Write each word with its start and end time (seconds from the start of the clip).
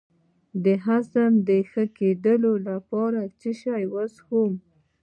د 0.63 0.65
هضم 0.85 1.33
د 1.47 1.49
ښه 1.69 1.83
کیدو 1.97 2.53
لپاره 2.67 3.21
څه 3.39 3.49
شی 3.61 3.83
وڅښم؟ 3.93 4.51